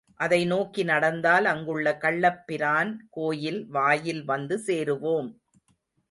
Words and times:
அதை 0.19 0.39
நோக்கி 0.45 0.83
நடந்தால் 0.83 1.45
அங்குள்ள 1.45 1.91
கள்ளப்பிரான் 2.03 2.91
கோயில் 3.09 3.61
வாயில் 3.69 4.23
வந்து 4.23 4.57
சேருவோம். 4.67 5.29